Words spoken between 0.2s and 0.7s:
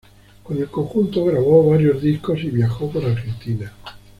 Con el